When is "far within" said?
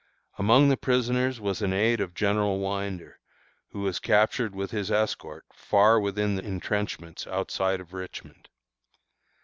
5.53-6.37